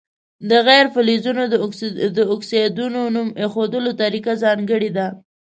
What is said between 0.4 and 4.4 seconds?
د غیر فلزونو د اکسایدونو نوم ایښودلو طریقه